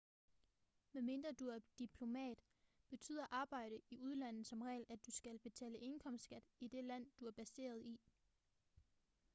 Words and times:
medmindre 0.93 1.31
du 1.33 1.47
er 1.47 1.59
diplomat 1.79 2.39
betyder 2.89 3.25
arbejde 3.31 3.81
i 3.91 3.99
udlandet 3.99 4.47
som 4.47 4.61
regel 4.61 4.85
at 4.89 5.05
du 5.05 5.11
skal 5.11 5.39
betale 5.39 5.77
indkomstskat 5.77 6.43
i 6.59 6.67
det 6.67 6.83
land 6.83 7.05
du 7.19 7.25
er 7.27 7.31
baseret 7.31 7.81
i 7.81 7.99